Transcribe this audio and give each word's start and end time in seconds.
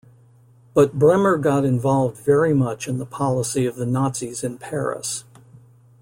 But 0.73 0.97
Bremer 0.97 1.37
got 1.37 1.63
involved 1.63 2.17
very 2.17 2.55
much 2.55 2.87
in 2.87 2.97
the 2.97 3.05
policy 3.05 3.67
of 3.67 3.75
the 3.75 3.85
Nazis 3.85 4.43
in 4.43 4.57
Paris. 4.57 5.25